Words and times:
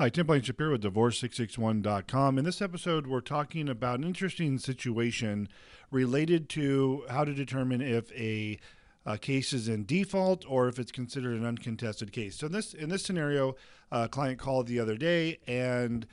Hi, 0.00 0.08
Tim 0.08 0.24
Blankenship 0.24 0.58
with 0.58 0.82
Divorce661.com. 0.82 2.38
In 2.38 2.44
this 2.46 2.62
episode, 2.62 3.06
we're 3.06 3.20
talking 3.20 3.68
about 3.68 3.98
an 3.98 4.06
interesting 4.06 4.58
situation 4.58 5.46
related 5.90 6.48
to 6.48 7.04
how 7.10 7.24
to 7.24 7.34
determine 7.34 7.82
if 7.82 8.10
a, 8.12 8.58
a 9.04 9.18
case 9.18 9.52
is 9.52 9.68
in 9.68 9.84
default 9.84 10.46
or 10.48 10.68
if 10.68 10.78
it's 10.78 10.90
considered 10.90 11.38
an 11.38 11.44
uncontested 11.44 12.12
case. 12.12 12.36
So, 12.36 12.46
in 12.46 12.52
this 12.52 12.72
in 12.72 12.88
this 12.88 13.02
scenario, 13.02 13.56
a 13.92 14.08
client 14.08 14.38
called 14.38 14.68
the 14.68 14.80
other 14.80 14.96
day 14.96 15.38
and 15.46 16.06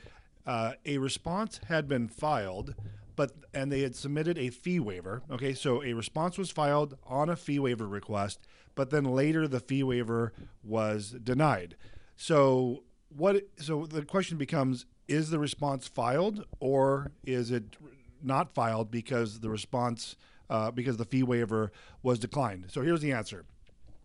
uh, 0.45 0.73
a 0.85 0.97
response 0.97 1.61
had 1.69 1.87
been 1.87 2.09
filed, 2.09 2.75
but 3.15 3.35
and 3.53 3.71
they 3.71 3.83
had 3.83 3.95
submitted 3.95 4.37
a 4.37 4.49
fee 4.49 4.81
waiver. 4.81 5.23
Okay, 5.31 5.53
so 5.53 5.81
a 5.81 5.93
response 5.93 6.37
was 6.37 6.51
filed 6.51 6.97
on 7.07 7.29
a 7.29 7.37
fee 7.37 7.57
waiver 7.57 7.87
request, 7.87 8.49
but 8.75 8.89
then 8.89 9.05
later 9.05 9.47
the 9.47 9.61
fee 9.61 9.81
waiver 9.81 10.33
was 10.61 11.11
denied. 11.23 11.77
So 12.17 12.83
what 13.15 13.43
so 13.57 13.85
the 13.85 14.03
question 14.03 14.37
becomes 14.37 14.85
is 15.07 15.29
the 15.29 15.39
response 15.39 15.87
filed 15.87 16.45
or 16.59 17.11
is 17.25 17.51
it 17.51 17.77
not 18.21 18.53
filed 18.53 18.91
because 18.91 19.39
the 19.39 19.49
response 19.49 20.15
uh, 20.49 20.71
because 20.71 20.97
the 20.97 21.05
fee 21.05 21.23
waiver 21.23 21.71
was 22.03 22.19
declined? 22.19 22.65
So 22.69 22.81
here's 22.81 23.01
the 23.01 23.11
answer 23.11 23.45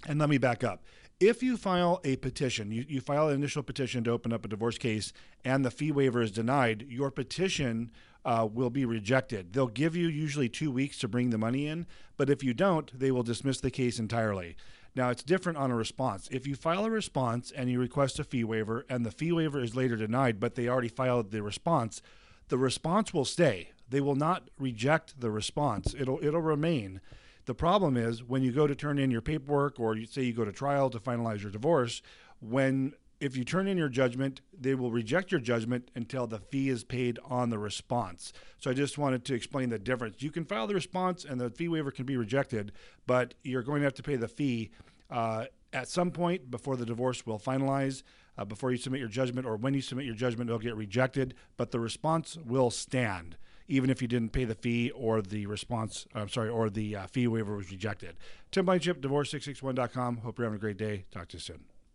and 0.07 0.19
let 0.19 0.29
me 0.29 0.39
back 0.39 0.65
up. 0.65 0.83
If 1.21 1.43
you 1.43 1.57
file 1.57 2.01
a 2.05 2.17
petition 2.17 2.73
you, 2.73 2.85
you 2.89 3.01
file 3.01 3.29
an 3.29 3.35
initial 3.35 3.63
petition 3.63 4.05
to 4.05 4.11
open 4.11 4.33
up 4.33 4.45
a 4.45 4.49
divorce 4.49 4.79
case 4.79 5.13
and 5.45 5.65
the 5.65 5.71
fee 5.71 5.93
waiver 5.93 6.23
is 6.23 6.31
denied 6.31 6.87
your 6.89 7.11
petition 7.11 7.91
uh, 8.25 8.49
will 8.51 8.71
be 8.71 8.85
rejected. 8.85 9.53
They'll 9.53 9.67
give 9.67 9.97
you 9.97 10.07
usually 10.07 10.49
two 10.49 10.71
weeks 10.71 10.99
to 10.99 11.09
bring 11.09 11.31
the 11.31 11.39
money 11.39 11.67
in 11.67 11.87
but 12.17 12.31
if 12.31 12.45
you 12.45 12.55
don't 12.55 12.99
they 12.99 13.11
will 13.11 13.23
dismiss 13.23 13.61
the 13.61 13.71
case 13.71 13.99
entirely 13.99 14.57
now, 14.95 15.09
it's 15.09 15.23
different 15.23 15.59
on 15.59 15.71
a 15.71 15.77
response. 15.77 16.29
If 16.31 16.47
you 16.47 16.55
file 16.55 16.85
a 16.85 16.91
response 16.91 17.51
and 17.51 17.71
you 17.71 17.81
request 17.81 18.19
a 18.19 18.25
fee 18.25 18.45
waiver 18.45 18.85
and 18.91 19.07
the 19.07 19.11
fee 19.11 19.33
waiver 19.33 19.63
is 19.63 19.75
later 19.75 19.97
denied, 19.97 20.39
but 20.39 20.55
they 20.55 20.69
already 20.69 20.89
filed 20.89 21.31
the 21.31 21.43
response, 21.43 22.03
the 22.49 22.59
response 22.59 23.15
will 23.15 23.25
stay. 23.25 23.71
They 23.89 24.03
will 24.03 24.17
not 24.17 24.49
reject 24.59 25.21
the 25.21 25.31
response. 25.31 25.95
It'll 25.99 26.23
it'll 26.23 26.43
remain. 26.43 27.01
The 27.47 27.55
problem 27.55 27.97
is 27.97 28.23
when 28.23 28.43
you 28.43 28.53
go 28.53 28.67
to 28.67 28.75
turn 28.75 28.99
in 28.99 29.11
your 29.11 29.23
paperwork 29.23 29.81
or 29.81 29.97
you 29.97 30.07
say 30.07 30.23
you 30.23 30.33
go 30.33 30.45
to 30.45 30.53
trial 30.53 30.91
to 30.91 30.99
finalize 30.99 31.43
your 31.43 31.51
divorce, 31.51 32.03
when 32.41 32.93
if 33.23 33.37
you 33.37 33.45
turn 33.45 33.69
in 33.69 33.79
your 33.79 33.89
judgment, 33.89 34.41
they 34.53 34.75
will 34.75 34.91
reject 34.91 35.31
your 35.31 35.41
judgment 35.41 35.93
until 35.95 36.27
the 36.27 36.41
fee 36.41 36.69
is 36.69 36.83
paid 36.83 37.21
on 37.25 37.51
the 37.51 37.59
response. 37.59 38.33
So 38.59 38.69
I 38.69 38.75
just 38.75 38.99
wanted 38.99 39.25
to 39.27 39.35
explain 39.35 39.69
the 39.69 39.79
difference. 39.79 40.23
You 40.23 40.33
can 40.33 40.45
file 40.45 40.67
the 40.67 40.75
response 40.75 41.25
and 41.25 41.41
the 41.41 41.49
fee 41.49 41.69
waiver 41.69 41.93
can 41.93 42.05
be 42.05 42.17
rejected, 42.17 42.73
but 43.07 43.35
you're 43.45 43.63
going 43.63 43.81
to 43.83 43.85
have 43.85 43.95
to 43.95 44.03
pay 44.03 44.17
the 44.17 44.27
fee 44.27 44.73
uh, 45.09 45.45
at 45.73 45.87
some 45.87 46.11
point 46.11 46.51
before 46.51 46.77
the 46.77 46.85
divorce 46.85 47.25
will 47.25 47.39
finalize. 47.39 48.03
Uh, 48.37 48.45
before 48.45 48.73
you 48.73 48.77
submit 48.77 48.99
your 48.99 49.09
judgment, 49.09 49.47
or 49.47 49.57
when 49.57 49.75
you 49.75 49.83
submit 49.83 50.05
your 50.05 50.17
judgment, 50.17 50.51
it'll 50.51 50.59
get 50.59 50.75
rejected, 50.75 51.35
but 51.57 51.71
the 51.71 51.79
response 51.79 52.37
will 52.45 52.71
stand 52.71 53.37
even 53.69 53.89
if 53.89 54.03
you 54.03 54.09
didn't 54.09 54.31
pay 54.31 54.45
the 54.45 54.57
fee 54.57 54.91
or 54.91 55.23
the 55.23 55.47
response, 55.47 56.07
I'm 56.15 56.29
sorry, 56.29 56.49
or 56.49 56.69
the 56.69 56.97
uh, 56.97 57.07
fee 57.07 57.29
waiver 57.29 57.57
was 57.57 57.71
rejected. 57.71 58.17
Tim 58.51 58.67
Blankenship, 58.67 59.01
divorce661.com. 59.01 60.19
Hope 60.19 60.39
you're 60.39 60.47
having 60.47 60.57
a 60.57 60.61
great 60.61 60.77
day. 60.77 61.05
Talk 61.13 61.29
to 61.29 61.37
you 61.37 61.41
soon. 61.41 61.72